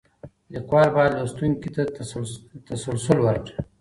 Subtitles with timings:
[0.53, 1.83] ليکوال بايد لوستونکي ته
[2.79, 3.53] تسلس ورکړي.